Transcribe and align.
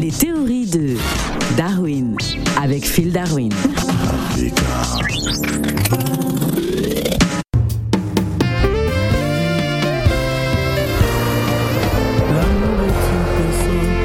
Les 0.00 0.10
théories 0.10 0.64
de 0.64 0.96
Darwin 1.58 2.16
avec 2.58 2.86
Phil 2.86 3.12
Darwin. 3.12 3.52
L'amour 12.30 12.80
est 12.88 13.02
une 13.12 13.26
personne 13.36 13.98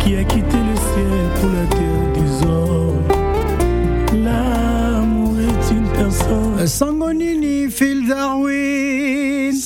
qui 0.00 0.16
a 0.16 0.24
quitté 0.24 0.56
le 0.56 0.74
ciel 0.74 1.28
pour 1.38 1.50
la 1.50 1.66
terre 1.66 2.08
des 2.14 2.30
hommes. 2.46 3.04
L'amour 4.24 5.34
est 5.38 5.64
une 5.70 5.88
personne. 5.88 6.66
Sangonini, 6.66 7.70
Phil 7.70 8.08
Darwin. 8.08 9.03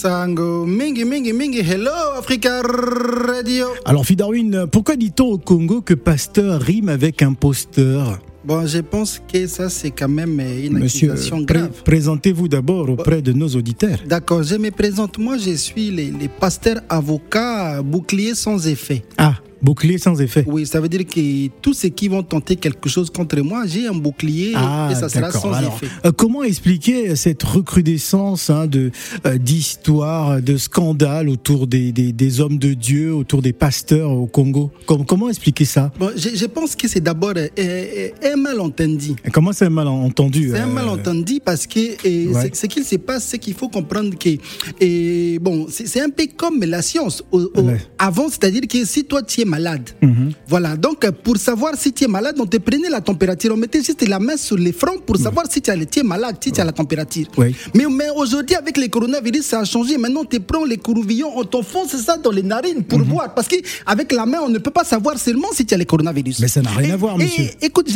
Sango, 0.03 0.65
mingi, 0.65 1.05
mingi, 1.05 1.33
mingi, 1.33 1.59
hello 1.59 1.91
Africa 2.17 2.63
Radio. 2.63 3.67
Alors, 3.85 4.05
Phil 4.07 4.15
Darwin, 4.15 4.67
pourquoi 4.71 4.95
dit-on 4.95 5.25
au 5.27 5.39
Congo 5.39 5.81
que 5.81 5.95
pasteur 5.95 6.61
rime 6.61 6.89
avec 6.89 7.21
imposteur 7.21 8.21
Bon, 8.45 8.65
je 8.65 8.79
pense 8.79 9.21
que 9.31 9.49
ça, 9.49 9.69
c'est 9.69 9.91
quand 9.91 10.09
même 10.09 10.39
euh, 10.39 10.67
une 10.67 10.79
Monsieur, 10.79 11.11
accusation 11.11 11.45
pré- 11.45 11.55
grave. 11.59 11.83
présentez-vous 11.85 12.47
d'abord 12.47 12.89
auprès 12.89 13.21
de 13.23 13.33
nos 13.33 13.49
auditeurs. 13.49 13.99
D'accord, 14.07 14.45
je 14.45 14.55
me 14.55 14.71
présente. 14.71 15.19
Moi, 15.19 15.37
je 15.37 15.51
suis 15.57 15.91
les 15.91 16.13
pasteurs 16.29 16.81
avocats 16.89 17.83
boucliers 17.83 18.37
sans 18.37 18.69
effet. 18.69 19.03
Ah, 19.19 19.35
bouclier 19.63 19.99
sans 19.99 20.21
effet. 20.21 20.45
Oui, 20.47 20.67
ça 20.67 20.81
veut 20.81 20.89
dire 20.89 21.05
que 21.07 21.49
tous 21.63 21.75
ceux 21.75 21.89
qui 21.89 22.09
vont 22.09 22.23
tenter 22.23 22.57
quelque 22.57 22.89
chose 22.89 23.11
contre 23.11 23.39
moi, 23.41 23.65
j'ai 23.67 23.87
un 23.87 23.93
bouclier 23.95 24.53
Ah, 24.55 24.89
et 24.91 24.95
ça 24.95 25.09
sera 25.09 25.31
sans 25.31 25.53
Alors, 25.53 25.75
effet. 25.83 25.93
euh, 26.05 26.13
comment 26.13 26.43
expliquer 26.43 27.15
cette 27.17 27.43
recrudescence 27.43 28.51
hein, 28.51 28.67
de 28.67 28.91
euh, 29.27 29.39
d'histoires, 29.39 30.41
de 30.43 30.57
scandales 30.57 31.29
autour 31.29 31.67
des, 31.67 31.93
des, 31.93 32.13
des 32.13 32.41
hommes 32.41 32.59
de 32.59 32.75
Dieu, 32.75 33.15
autour 33.15 33.43
des 33.43 33.53
pasteurs 33.53 34.11
au 34.11 34.27
Congo? 34.27 34.71
Com- 34.87 35.05
Comment 35.05 35.29
expliquer 35.29 35.65
ça? 35.65 35.91
Bon, 35.99 36.11
je, 36.17 36.31
je 36.37 36.47
pense 36.47 36.75
que 36.77 36.87
c'est 36.89 37.01
d'abord 37.01 37.33
euh, 37.37 37.49
euh, 37.59 38.09
un 38.33 38.37
malentendu. 38.37 39.13
Comment 39.33 39.53
c'est 39.53 39.69
mal 39.71 39.89
entendu 39.89 40.51
C'est 40.53 40.59
un 40.61 40.67
malentendu 40.67 41.41
parce 41.45 41.67
que 41.67 41.79
Ouais. 41.79 42.51
ce, 42.53 42.67
qu'il 42.67 42.85
se 42.85 42.97
passe, 42.97 43.25
c'est 43.25 43.39
qu'il 43.39 43.55
faut 43.55 43.69
comprendre 43.69 44.15
que 44.19 45.39
bon, 45.39 45.67
c'est 45.71 45.87
c'est 45.87 46.01
un 46.01 46.11
peu 46.11 46.27
comme 46.37 46.61
la 46.65 46.83
science. 46.83 47.23
Au- 47.33 47.41
au- 47.55 47.61
Ouais. 47.63 47.79
Avant, 47.99 48.29
c'est-à-dire 48.29 48.63
que 48.69 48.85
si 48.85 49.05
toi 49.05 49.23
tu 49.23 49.41
es 49.41 49.45
malade, 49.49 49.89
Mhm. 50.03 50.33
voilà. 50.47 50.77
Donc 50.77 51.05
euh, 51.05 51.11
pour 51.11 51.37
savoir 51.39 51.73
si 51.77 51.93
tu 51.93 52.05
es 52.05 52.09
malade, 52.09 52.37
on 52.39 52.47
te 52.47 52.59
prenait 52.59 52.89
la 52.89 53.01
température, 53.01 53.53
on 53.53 53.57
mettait 53.57 53.83
juste 53.83 54.07
la 54.07 54.19
main 54.21 54.37
sur 54.37 54.57
les 54.57 54.73
fronts 54.73 55.01
pour 55.05 55.17
savoir 55.17 55.47
si 55.51 55.61
tu, 55.61 55.71
tu 55.91 55.99
es 56.01 56.03
malade, 56.03 56.37
si 56.41 56.53
tu 56.53 56.61
as 56.61 56.65
la 56.65 56.73
température. 56.73 57.27
Mais, 57.75 57.85
mais 57.99 58.11
aujourd'hui, 58.15 58.55
avec 58.57 58.77
le 58.77 58.87
coronavirus, 58.89 59.45
ça 59.45 59.61
a 59.61 59.65
changé. 59.65 59.99
Maintenant, 59.99 60.21
on 60.21 60.25
te 60.25 60.37
prend 60.39 60.65
les 60.65 60.77
courvillons, 60.77 61.33
on 61.37 61.45
t'enfonce 61.45 61.97
ça 61.97 62.17
dans 62.17 62.31
les 62.31 62.43
narines 62.43 62.85
pour 62.85 62.99
Mhm. 63.01 63.05
voir. 63.07 63.35
Parce 63.35 63.49
qu'avec 63.49 64.13
la 64.13 64.27
main, 64.27 64.39
on 64.45 64.49
ne 64.49 64.59
peut 64.59 64.71
pas 64.71 64.85
savoir 64.85 65.19
seulement 65.19 65.49
si 65.53 65.65
tu 65.67 65.75
as 65.75 65.79
le 65.79 65.85
coronavirus. 65.85 66.41
Mais 66.41 66.49
ça 66.49 66.61
n'a 66.63 66.71
rien 66.71 66.91
Et- 66.91 66.93
à 66.93 66.97
voir, 66.97 67.15
et- 67.21 67.25
monsieur. 67.25 67.49
écoute, 67.63 67.89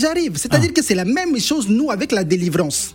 j'arrive. 0.00 0.36
C'est-à-dire 0.36 0.72
que 0.72 0.82
c'est 0.82 0.94
la 0.94 1.04
même 1.04 1.38
chose, 1.40 1.68
nous, 1.68 1.90
avec 1.90 2.12
la 2.12 2.24
délivrance. 2.24 2.94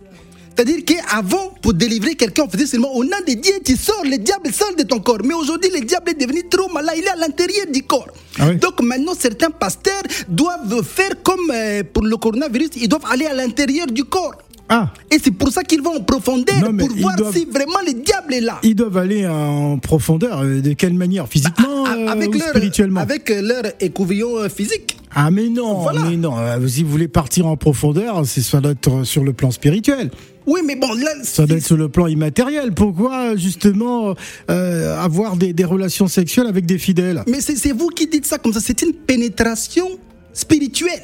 C'est-à-dire 0.58 0.86
qu'avant, 0.86 1.54
pour 1.62 1.74
délivrer 1.74 2.16
quelqu'un, 2.16 2.44
on 2.46 2.50
faisait 2.50 2.66
seulement 2.66 2.94
au 2.96 3.04
nom 3.04 3.18
de 3.28 3.34
Dieu, 3.34 3.56
tu 3.66 3.76
sors, 3.76 4.04
le 4.06 4.18
diable 4.18 4.54
sort 4.54 4.74
de 4.78 4.84
ton 4.84 5.00
corps. 5.00 5.20
Mais 5.26 5.34
aujourd'hui, 5.34 5.70
le 5.78 5.82
diable 5.86 6.12
est 6.12 6.14
devenu 6.22 6.44
malin, 6.76 6.94
il 7.00 7.04
est 7.04 7.09
à 7.09 7.16
l'intérieur 7.16 7.66
du 7.73 7.81
corps. 7.84 8.08
Ah 8.40 8.48
oui. 8.50 8.58
Donc 8.58 8.81
maintenant, 8.81 9.14
certains 9.18 9.50
pasteurs 9.50 10.04
doivent 10.28 10.84
faire 10.84 11.14
comme 11.23 11.50
euh, 11.54 11.84
pour 11.94 12.04
le 12.04 12.18
coronavirus, 12.18 12.70
ils 12.81 12.90
doivent 12.90 13.06
aller 13.09 13.26
à 13.26 13.34
l'intérieur 13.34 13.88
du 13.88 14.04
corps. 14.04 14.36
Ah, 14.68 14.92
Et 15.12 15.18
c'est 15.23 15.30
pour 15.30 15.50
ça 15.52 15.62
qu'ils 15.64 15.81
vont 15.84 15.96
en 15.96 16.03
profondeur, 16.03 16.56
Non, 16.59 16.76
pour 16.76 16.90
voir 16.98 17.16
doivent- 17.16 17.36
si 17.36 17.46
vraiment 17.46 17.78
le 17.86 17.94
diable 17.94 18.34
est 18.34 18.42
là. 18.42 18.58
ils 18.64 18.73
doivent 18.76 18.98
aller 18.98 19.28
en 19.28 19.78
profondeur. 19.78 20.42
euh, 20.42 20.59
De 20.59 20.73
quelle 20.73 20.96
manière 20.96 21.28
Physiquement 21.28 21.86
A- 21.86 21.94
euh, 22.16 22.28
ou 22.28 22.31
leur, 22.31 22.50
spirituellement? 22.50 23.00
avec 23.02 23.30
leur 23.30 23.64
écouvillon 23.80 24.50
physique. 24.50 24.98
Ah 25.14 25.30
mais 25.30 25.50
non, 25.50 25.81
Voilà. 25.84 26.02
mais 26.09 26.18
non. 26.18 26.34
Si 26.68 26.84
vous 26.84 26.90
voulez 26.90 27.08
partir 27.08 27.46
en 27.46 27.56
profondeur, 27.58 28.23
c'est 28.26 28.42
ça 28.42 28.59
doit 28.59 28.72
être 28.72 29.03
sur 29.03 29.23
le 29.23 29.34
plan 29.34 29.52
spirituel. 29.52 30.09
Oui, 30.48 30.62
mais 30.66 30.75
bon, 30.75 30.94
là, 30.94 31.12
Ça 31.24 31.46
doit 31.46 31.58
être 31.58 31.66
sur 31.66 31.78
le 31.78 31.90
plan 31.90 32.08
immatériel. 32.08 32.74
Pourquoi 32.74 33.36
justement 33.36 34.16
euh, 34.50 34.97
avoir 35.00 35.36
des, 35.38 35.53
des 35.53 35.66
relations 35.66 36.08
sexuelles 36.08 36.47
avec 36.47 36.66
des 36.66 36.78
fidèles? 36.78 37.24
Mais 37.28 37.42
c'est 37.42 37.72
vous 37.72 37.88
qui 37.88 38.08
dites 38.08 38.25
ça 38.25 38.38
comme 38.38 38.53
ça. 38.53 38.59
C'est 38.59 38.81
une 38.81 38.94
pénétration 38.94 39.88
spirituelle. 40.34 41.03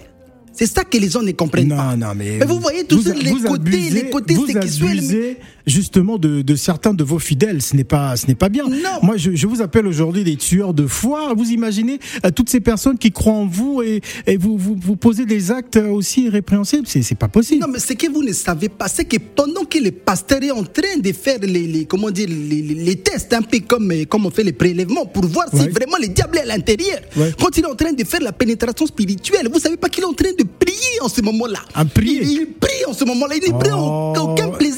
C'est 0.53 0.65
ça 0.65 0.83
que 0.83 0.97
les 0.97 1.09
gens 1.09 1.21
ne 1.21 1.31
comprennent 1.31 1.69
pas. 1.69 1.95
Non, 1.95 2.07
non, 2.07 2.13
mais, 2.15 2.37
Mais 2.39 2.45
vous 2.45 2.59
voyez 2.59 2.83
tous 2.83 3.05
les 3.05 3.31
vous 3.31 3.41
côtés, 3.47 3.89
les 3.89 4.09
côtés 4.09 4.35
sexuels. 4.35 5.37
Justement 5.65 6.17
de, 6.17 6.41
de 6.41 6.55
certains 6.55 6.93
de 6.93 7.03
vos 7.03 7.19
fidèles. 7.19 7.61
Ce 7.61 7.75
n'est 7.75 7.83
pas, 7.83 8.15
ce 8.15 8.27
n'est 8.27 8.35
pas 8.35 8.49
bien. 8.49 8.65
Non. 8.67 8.99
Moi, 9.03 9.17
je, 9.17 9.35
je 9.35 9.47
vous 9.47 9.61
appelle 9.61 9.87
aujourd'hui 9.87 10.23
des 10.23 10.35
tueurs 10.35 10.73
de 10.73 10.87
foi. 10.87 11.33
Vous 11.35 11.49
imaginez 11.51 11.99
euh, 12.25 12.31
toutes 12.31 12.49
ces 12.49 12.59
personnes 12.59 12.97
qui 12.97 13.11
croient 13.11 13.33
en 13.33 13.45
vous 13.45 13.81
et, 13.81 14.01
et 14.27 14.37
vous, 14.37 14.57
vous, 14.57 14.75
vous 14.79 14.95
posez 14.95 15.25
des 15.25 15.51
actes 15.51 15.77
aussi 15.77 16.29
répréhensibles. 16.29 16.87
C'est, 16.87 17.01
c'est 17.01 17.15
pas 17.15 17.27
possible. 17.27 17.61
Non, 17.61 17.67
mais 17.71 17.79
ce 17.79 17.93
que 17.93 18.09
vous 18.11 18.23
ne 18.23 18.33
savez 18.33 18.69
pas, 18.69 18.87
c'est 18.87 19.05
que 19.05 19.17
pendant 19.35 19.65
que 19.65 19.77
le 19.79 19.91
pasteur 19.91 20.41
est 20.43 20.51
en 20.51 20.63
train 20.63 20.97
de 20.99 21.11
faire 21.11 21.39
les, 21.41 21.67
les- 21.67 21.85
comment 21.85 22.09
dire, 22.11 22.27
les, 22.29 22.95
tests, 22.95 23.33
un 23.33 23.41
peu 23.41 23.59
comme, 23.67 23.91
euh, 23.91 24.05
comme 24.05 24.25
on 24.25 24.29
fait 24.31 24.43
les 24.43 24.53
prélèvements, 24.53 25.05
pour 25.05 25.25
voir 25.25 25.45
si 25.53 25.67
vraiment 25.69 25.97
le 26.01 26.07
diable 26.07 26.37
est 26.37 26.41
à 26.41 26.45
l'intérieur, 26.45 26.99
Ouais. 27.17 27.31
quand 27.39 27.55
il 27.57 27.63
est 27.63 27.67
en 27.67 27.75
train 27.75 27.93
de 27.93 28.03
faire 28.03 28.21
la 28.21 28.31
pénétration 28.31 28.85
spirituelle, 28.85 29.49
vous 29.51 29.59
savez 29.59 29.77
pas 29.77 29.89
qu'il 29.89 30.03
est 30.03 30.07
en 30.07 30.13
train 30.13 30.31
de 30.37 30.43
prier 30.43 31.01
en 31.01 31.09
ce 31.09 31.21
moment-là. 31.21 31.59
À 31.73 31.83
prier 31.85 32.21
il, 32.23 32.31
il 32.31 32.45
prie 32.47 32.85
en 32.87 32.93
ce 32.93 33.03
moment-là, 33.05 33.35
il 33.35 33.53
ne 33.53 33.57
prend 33.59 34.13
Oh. 34.17 34.31
aucun 34.31 34.49
plaisir. 34.49 34.70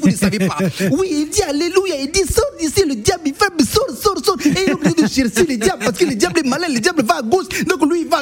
Vous 0.00 0.08
ne 0.08 0.14
savez 0.16 0.38
pas. 0.38 0.56
Oui, 0.90 1.08
il 1.10 1.28
dit 1.28 1.42
Alléluia, 1.42 1.96
il 2.00 2.10
dit 2.10 2.20
sors 2.20 2.44
d'ici, 2.58 2.84
le 2.86 2.94
diable, 2.96 3.22
il 3.26 3.34
fait 3.34 3.64
sors, 3.64 3.86
sors, 3.96 4.24
sors. 4.24 4.36
Et 4.44 4.48
il 4.48 4.70
est 4.70 4.72
obligé 4.72 4.94
de 4.94 5.06
chercher 5.06 5.46
le 5.46 5.56
diable 5.56 5.84
parce 5.84 5.98
que 5.98 6.04
le 6.04 6.14
diable 6.14 6.40
est 6.40 6.48
malin, 6.48 6.68
le 6.68 6.80
diable 6.80 7.01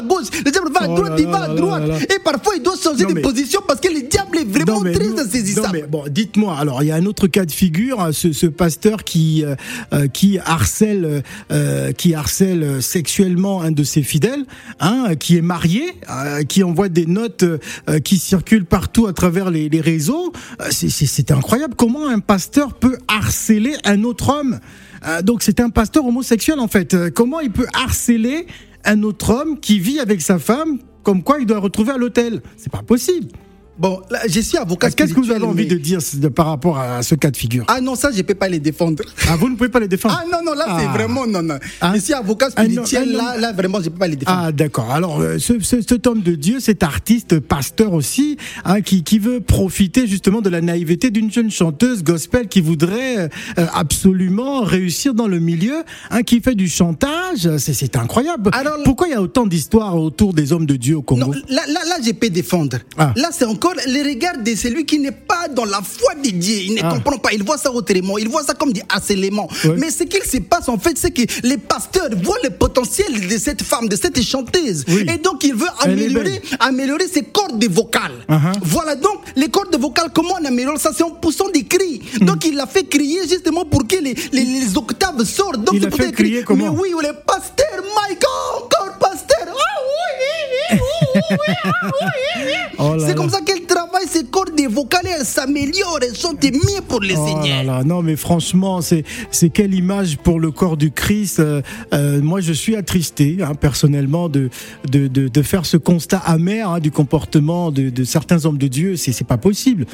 à 0.00 0.06
gauche, 0.06 0.26
le 0.44 0.50
diable 0.50 0.70
va 0.72 0.80
à 0.82 0.88
Oh 0.88 0.94
droite, 0.96 1.12
il 1.18 1.26
va 1.26 1.42
à 1.44 1.48
droite. 1.54 1.80
là 1.82 1.86
là. 1.86 1.98
Et 2.02 2.18
parfois 2.24 2.54
il 2.56 2.62
doit 2.62 2.74
changer 2.82 3.04
Non, 3.04 3.10
de 3.10 3.14
mais- 3.14 3.20
position 3.22 3.60
parce 3.66 3.80
que 3.80 3.88
le 3.88 4.02
diable 4.02 4.38
est 4.38 4.44
vraiment 4.44 4.82
Non, 4.82 4.92
très 4.92 5.04
nous- 5.06 5.18
insaisissable. 5.20 5.66
non, 5.66 5.72
mais 5.72 5.82
bon, 5.88 6.04
dites-moi. 6.10 6.56
Alors, 6.58 6.82
il 6.82 6.86
y 6.86 6.90
a 6.92 6.96
un 6.96 7.06
autre 7.06 7.26
cas 7.26 7.44
de 7.44 7.52
figure, 7.52 8.00
hein, 8.00 8.12
ce, 8.12 8.32
ce 8.32 8.46
pasteur 8.46 9.04
qui 9.04 9.44
euh, 9.44 9.54
euh, 9.92 10.06
qui 10.08 10.38
harcèle 10.38 11.22
euh, 11.52 11.92
qui 11.92 12.14
harcèle 12.14 12.62
euh, 12.62 12.80
sexuellement 12.80 13.62
un 13.62 13.70
de 13.72 13.84
ses 13.84 14.02
fidèles, 14.02 14.44
hein, 14.80 15.14
qui 15.18 15.36
est 15.36 15.42
marié, 15.42 15.84
euh, 16.10 16.42
qui 16.44 16.62
envoie 16.62 16.88
des 16.88 17.06
notes 17.06 17.42
euh, 17.44 17.98
qui 18.00 18.18
circulent 18.18 18.64
partout 18.64 19.06
à 19.06 19.12
travers 19.12 19.50
les, 19.50 19.68
les 19.68 19.80
réseaux. 19.80 20.32
Euh, 20.60 20.66
c'est- 20.70 21.30
incroyable. 21.30 21.74
Comment 21.76 22.08
un 22.08 22.18
pasteur 22.20 22.74
peut 22.74 22.96
harceler 23.08 23.74
un 23.84 24.02
autre 24.04 24.28
homme 24.30 24.58
Euh, 25.06 25.22
Donc, 25.22 25.42
c'est 25.42 25.60
un 25.60 25.70
pasteur 25.70 26.04
homosexuel 26.04 26.60
en 26.60 26.68
fait. 26.68 26.92
Euh, 26.92 27.08
comment 27.10 27.40
il 27.40 27.50
peut 27.50 27.66
harceler 27.72 28.46
un 28.84 29.02
autre 29.02 29.30
homme 29.30 29.60
qui 29.60 29.78
vit 29.78 30.00
avec 30.00 30.20
sa 30.20 30.38
femme? 30.38 30.78
Comme 31.02 31.22
quoi 31.22 31.38
il 31.40 31.46
doit 31.46 31.58
retrouver 31.58 31.92
à 31.92 31.96
l'hôtel. 31.96 32.42
C'est 32.56 32.72
pas 32.72 32.82
possible. 32.82 33.28
Bon, 33.80 34.02
là, 34.10 34.18
je 34.28 34.40
suis 34.40 34.58
avocat. 34.58 34.90
Qu'est-ce 34.90 35.14
que 35.14 35.20
vous 35.20 35.30
avez 35.30 35.44
envie 35.44 35.62
mais- 35.64 35.68
de 35.70 35.76
dire 35.78 36.00
de- 36.14 36.28
par 36.28 36.46
rapport 36.46 36.78
à 36.78 37.02
ce 37.02 37.14
cas 37.14 37.30
de 37.30 37.36
figure? 37.36 37.64
Ah 37.66 37.80
non, 37.80 37.94
ça, 37.94 38.10
je 38.12 38.18
ne 38.18 38.22
peux 38.22 38.34
pas 38.34 38.48
les 38.48 38.58
défendre. 38.60 39.02
Ah, 39.26 39.36
vous 39.36 39.48
ne 39.48 39.56
pouvez 39.56 39.70
pas 39.70 39.80
les 39.80 39.88
défendre? 39.88 40.20
Ah 40.20 40.24
non, 40.30 40.44
non, 40.44 40.52
là, 40.54 40.66
c'est 40.78 40.86
Ah. 40.86 40.92
vraiment. 40.92 41.26
Non, 41.26 41.42
non. 41.42 41.58
Ah. 41.80 41.92
Je 41.94 42.00
suis 42.00 42.12
avocat 42.12 42.48
Ah, 42.56 42.64
spirituel, 42.64 43.08
ah, 43.08 43.12
non. 43.12 43.18
là, 43.18 43.36
là, 43.38 43.52
vraiment, 43.54 43.78
je 43.78 43.84
ne 43.86 43.88
peux 43.88 43.98
pas 43.98 44.06
les 44.08 44.16
défendre. 44.16 44.38
Ah 44.44 44.52
d'accord. 44.52 44.90
Alors 44.90 45.20
euh, 45.22 45.38
ce, 45.38 45.58
ce- 45.60 45.80
cet 45.80 46.06
homme 46.06 46.20
de 46.20 46.34
Dieu, 46.34 46.60
cet 46.60 46.82
artiste, 46.82 47.40
pasteur 47.40 47.94
aussi, 47.94 48.36
hein, 48.66 48.82
qui, 48.82 49.02
qui 49.02 49.18
veut 49.18 49.40
profiter 49.40 50.06
justement 50.06 50.42
de 50.42 50.50
la 50.50 50.60
naïveté 50.60 51.10
d'une 51.10 51.30
jeune 51.32 51.50
chanteuse 51.50 52.04
gospel 52.04 52.48
qui 52.48 52.60
voudrait 52.60 53.30
euh, 53.58 53.66
absolument 53.72 54.60
réussir 54.60 55.14
dans 55.14 55.26
le 55.26 55.38
milieu, 55.38 55.82
hein, 56.10 56.22
qui 56.22 56.40
fait 56.42 56.54
du 56.54 56.68
chantage, 56.68 57.48
c'est 57.58 57.96
incroyable. 57.96 58.50
Alors- 58.52 58.76
Pourquoi 58.84 59.08
il 59.08 59.12
y 59.12 59.14
a 59.14 59.22
autant 59.22 59.46
d'histoires 59.46 59.96
autour 59.96 60.34
des 60.34 60.52
hommes 60.52 60.66
de 60.66 60.76
Dieu 60.76 60.96
au 60.98 61.02
Congo? 61.02 61.26
Non, 61.26 61.32
là, 61.48 61.62
là, 61.66 61.80
là, 61.88 61.89
je 62.04 62.12
peux 62.12 62.30
défendre. 62.30 62.78
Ah. 62.96 63.12
Là, 63.16 63.30
c'est 63.36 63.44
encore 63.44 63.74
le 63.86 64.08
regard 64.08 64.38
de 64.38 64.54
celui 64.54 64.84
qui 64.84 64.98
n'est 64.98 65.10
pas 65.12 65.48
dans 65.48 65.64
la 65.64 65.80
foi 65.82 66.14
de 66.14 66.30
Dieu. 66.30 66.56
Il 66.66 66.74
ne 66.74 66.80
Ah. 66.82 66.90
comprend 66.94 67.18
pas. 67.18 67.30
Il 67.32 67.42
voit 67.42 67.58
ça 67.58 67.70
autrement. 67.72 68.18
Il 68.18 68.28
voit 68.28 68.42
ça 68.42 68.54
comme 68.54 68.72
du 68.72 68.82
harcèlement. 68.88 69.48
Mais 69.76 69.90
ce 69.90 70.04
qu'il 70.04 70.22
se 70.22 70.38
passe, 70.38 70.68
en 70.68 70.78
fait, 70.78 70.96
c'est 70.98 71.10
que 71.10 71.22
les 71.46 71.56
pasteurs 71.58 72.08
voient 72.22 72.38
le 72.44 72.50
potentiel 72.50 73.26
de 73.28 73.38
cette 73.38 73.62
femme, 73.62 73.88
de 73.88 73.96
cette 73.96 74.20
chanteuse. 74.22 74.84
Oui. 74.88 75.06
Et 75.12 75.18
donc, 75.18 75.44
il 75.44 75.54
veut 75.54 75.68
améliorer, 75.80 76.40
améliorer 76.58 77.08
ses 77.08 77.22
cordes 77.22 77.64
vocales. 77.70 78.12
Uh-huh. 78.28 78.52
Voilà 78.62 78.94
donc, 78.96 79.18
les 79.36 79.48
cordes 79.48 79.76
vocales, 79.78 80.10
comment 80.14 80.34
on 80.40 80.44
améliore 80.44 80.78
ça? 80.78 80.90
C'est 80.96 81.02
en 81.02 81.10
poussant 81.10 81.48
des 81.50 81.64
cris. 81.64 82.00
Hmm. 82.20 82.24
Donc, 82.26 82.44
il 82.46 82.54
l'a 82.56 82.66
fait 82.66 82.84
crier 82.84 83.20
justement 83.28 83.64
pour 83.64 83.86
que 83.86 83.96
les, 83.96 84.14
les, 84.32 84.44
les 84.44 84.76
octaves 84.76 85.22
sortent. 85.24 85.62
Donc, 85.64 85.74
Il 85.74 85.86
a 85.86 85.90
fait 85.90 86.12
crier 86.12 86.42
comment? 86.42 86.72
Mais 86.72 86.78
oui, 86.80 86.90
le 87.00 87.12
pasteur, 87.26 87.82
my 87.82 88.14
God, 88.14 88.29
Oh 92.78 92.96
C'est 92.98 93.14
comme 93.14 93.28
ça 93.30 93.40
qu'elle 93.42 93.64
travaille 93.66 94.06
ses 94.08 94.24
cordes 94.24 94.58
vocales 94.70 95.06
et 95.06 95.10
elle 95.20 95.26
s'améliore, 95.26 95.98
elles 96.02 96.16
sont 96.16 96.32
mieux 96.32 96.80
pour 96.88 97.00
le 97.00 97.14
Oh 97.16 97.26
Seigneur. 97.26 97.62
là 97.64 97.78
là, 97.78 97.84
non 97.84 98.02
mais 98.02 98.16
franchement, 98.16 98.80
c'est 98.80 99.50
quelle 99.52 99.74
image 99.74 100.16
pour 100.18 100.40
le 100.40 100.50
corps 100.50 100.76
du 100.76 100.90
Christ. 100.90 101.40
Euh, 101.40 101.62
euh, 101.92 102.20
moi, 102.22 102.40
je 102.40 102.52
suis 102.52 102.76
attristé 102.76 103.38
hein, 103.42 103.54
personnellement 103.54 104.28
de, 104.28 104.48
de 104.90 105.08
de 105.08 105.28
de 105.28 105.42
faire 105.42 105.66
ce 105.66 105.76
constat 105.76 106.18
amer 106.18 106.68
hein, 106.68 106.80
du 106.80 106.90
comportement 106.90 107.70
de, 107.70 107.90
de 107.90 108.04
certains 108.04 108.44
hommes 108.46 108.58
de 108.58 108.68
Dieu. 108.68 108.96
C'est 108.96 109.26
pas 109.26 109.38
possible. 109.38 109.86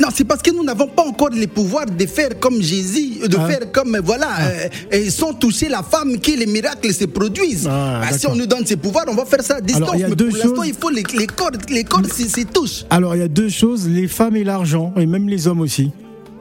Non, 0.00 0.08
c'est 0.12 0.24
parce 0.24 0.42
que 0.42 0.50
nous 0.50 0.64
n'avons 0.64 0.88
pas 0.88 1.04
encore 1.04 1.30
les 1.30 1.46
pouvoirs 1.46 1.86
de 1.86 2.06
faire 2.06 2.30
comme 2.40 2.60
Jésus, 2.60 3.28
de 3.28 3.36
Ah. 3.38 3.46
faire 3.48 3.70
comme, 3.70 3.96
voilà, 4.02 4.26
euh, 4.40 4.68
et 4.90 5.08
sans 5.08 5.32
toucher 5.32 5.68
la 5.68 5.84
femme, 5.84 6.18
que 6.20 6.32
les 6.32 6.46
miracles 6.46 6.92
se 6.92 7.04
produisent. 7.04 7.68
Ah, 7.70 8.00
Ah, 8.04 8.18
si 8.18 8.26
on 8.26 8.34
nous 8.34 8.46
donne 8.46 8.66
ces 8.66 8.76
pouvoirs, 8.76 9.04
on 9.08 9.14
va 9.14 9.24
faire 9.24 9.42
ça 9.42 9.56
à 9.56 9.60
distance. 9.60 9.82
Alors, 9.82 9.94
il 9.94 10.00
y 10.00 10.04
a 10.04 10.08
mais 10.08 10.16
deux 10.16 10.28
pour 10.30 10.38
l'instant, 10.38 10.62
il 10.64 10.74
faut 10.74 10.90
les, 10.90 11.04
les 11.16 11.26
corps, 11.28 11.52
les 11.70 11.84
corps 11.84 12.04
s'y 12.12 12.28
s'y 12.28 12.44
touchent. 12.44 12.84
Alors 12.90 13.14
il 13.14 13.20
y 13.20 13.22
a 13.22 13.28
deux 13.28 13.48
choses, 13.48 13.88
les 13.88 14.08
femmes 14.08 14.34
et 14.36 14.42
l'argent, 14.44 14.92
et 14.96 15.06
même 15.06 15.28
les 15.28 15.46
hommes 15.46 15.60
aussi. 15.60 15.92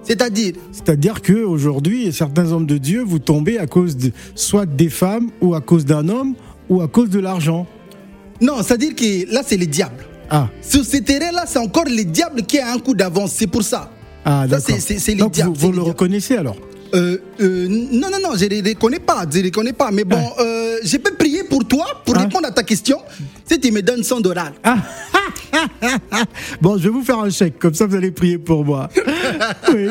C'est-à-dire, 0.02 0.54
C'est-à-dire 0.72 1.22
que 1.22 1.44
aujourd'hui, 1.44 2.12
certains 2.12 2.52
hommes 2.52 2.66
de 2.66 2.78
Dieu, 2.78 3.04
vous 3.06 3.20
tombez 3.20 3.58
à 3.60 3.68
cause 3.68 3.96
de 3.96 4.12
soit 4.36 4.66
des 4.66 4.90
femmes, 4.90 5.30
ou 5.42 5.54
à 5.54 5.62
cause 5.62 5.86
d'un 5.86 6.10
homme, 6.10 6.34
ou 6.70 6.82
à 6.82 6.88
cause 6.88 7.10
de 7.10 7.20
l'argent. 7.20 7.68
non, 8.42 8.56
c'est-à-dire 8.64 8.96
que 8.96 9.32
là, 9.34 9.42
c'est 9.46 9.58
les 9.58 9.68
diables. 9.68 10.04
Ah, 10.36 10.48
Sur 10.62 10.84
ce 10.84 10.98
terrain-là, 10.98 11.44
c'est 11.48 11.60
encore 11.60 11.86
les 11.86 12.06
diables 12.06 12.42
qui 12.42 12.58
a 12.58 12.72
un 12.74 12.80
coup 12.80 12.96
d'avance. 12.96 13.34
C'est 13.36 13.46
pour 13.48 13.62
ça. 13.64 13.92
ah 14.26 14.48
d'accord. 14.48 14.76
c'est- 14.80 15.14
Donc 15.16 15.34
diables, 15.34 15.56
vous, 15.56 15.72
le 15.72 15.82
reconnaissez 15.84 16.36
alors 16.38 16.56
Euh, 16.96 17.18
euh, 17.40 17.68
non, 17.70 18.10
non, 18.12 18.18
non, 18.22 18.30
je 18.36 18.46
ne 18.46 18.50
les 18.50 18.62
reconnais 18.74 19.00
pas. 19.00 19.26
Je 19.32 19.38
les 19.40 19.46
reconnais 19.50 19.74
pas. 19.74 19.90
Mais 19.92 20.04
bon, 20.04 20.22
euh, 20.40 20.78
je 20.84 20.98
peux 20.98 21.14
prier 21.16 21.44
pour 21.44 21.66
toi, 21.68 21.86
pour 22.06 22.16
Ah. 22.18 22.22
répondre 22.22 22.48
à 22.48 22.52
ta 22.52 22.62
question, 22.64 23.00
si 23.50 23.60
tu 23.60 23.72
me 23.72 23.82
donnes 23.82 24.04
100 24.04 24.22
dollars. 24.22 24.52
Ah. 24.64 24.78
Bon, 26.62 26.78
je 26.78 26.84
vais 26.84 26.90
vous 26.90 27.04
faire 27.04 27.20
un 27.20 27.30
chèque, 27.30 27.60
comme 27.60 27.74
ça 27.76 27.86
vous 27.86 27.96
allez 27.96 28.12
prier 28.12 28.38
pour 28.40 28.64
moi. 28.66 28.90
Oui. 29.74 29.88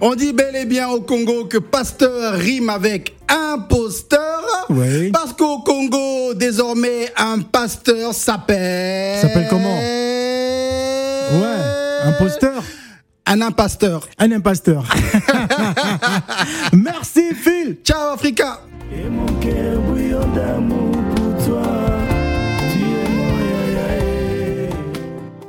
On 0.00 0.14
dit 0.14 0.32
bel 0.32 0.56
et 0.56 0.64
bien 0.64 0.88
au 0.88 1.00
Congo 1.02 1.44
que 1.44 1.58
pasteur 1.58 2.34
rime 2.34 2.70
avec 2.70 3.14
imposteur. 3.28 4.29
Oui. 4.70 5.10
Parce 5.10 5.32
qu'au 5.32 5.58
Congo, 5.62 6.32
désormais, 6.34 7.12
un 7.16 7.40
pasteur 7.40 8.14
s'appelle. 8.14 9.18
S'appelle 9.18 9.46
comment 9.50 9.76
Ouais, 11.32 12.04
imposteur 12.04 12.62
Un 13.26 13.40
impasteur. 13.40 14.06
Un 14.18 14.30
imposteur. 14.30 14.84
Merci 16.72 17.34
Phil 17.34 17.78
Ciao, 17.84 18.14
Africa. 18.14 18.60